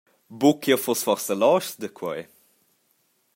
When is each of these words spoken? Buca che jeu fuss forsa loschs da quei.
Buca 0.39 0.57
che 0.61 0.69
jeu 0.71 0.81
fuss 0.83 1.05
forsa 1.05 1.35
loschs 1.37 1.71
da 1.81 1.89
quei. 1.97 2.23